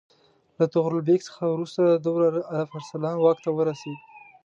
[0.57, 3.99] له طغرل بیګ څخه وروسته د ده وراره الپ ارسلان واک ته ورسېد.